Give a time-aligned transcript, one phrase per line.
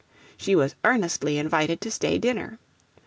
[0.35, 2.57] She was earnestly invited to stay dinner.